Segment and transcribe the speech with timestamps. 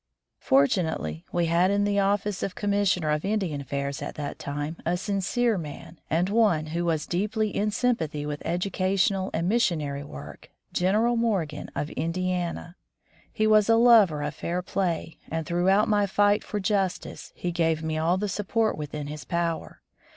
[0.39, 4.77] Fortunately we had in the oflSce of Com missioner of Indian Affairs at that time
[4.83, 10.49] a sincere man, and one who was deeply in sympathy with educational and missionary work.
[10.73, 12.75] General Morgan of Indiana.
[13.31, 17.83] He was a lover of fair play, and throughout my fight for justice he gave
[17.83, 19.81] me all the support within his power.